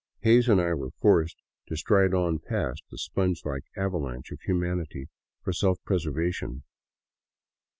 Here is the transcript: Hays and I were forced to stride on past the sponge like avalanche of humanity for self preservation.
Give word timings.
Hays 0.21 0.49
and 0.49 0.59
I 0.59 0.73
were 0.73 0.89
forced 0.99 1.37
to 1.67 1.77
stride 1.77 2.11
on 2.11 2.39
past 2.39 2.81
the 2.89 2.97
sponge 2.97 3.45
like 3.45 3.65
avalanche 3.77 4.31
of 4.31 4.41
humanity 4.41 5.09
for 5.43 5.53
self 5.53 5.77
preservation. 5.85 6.63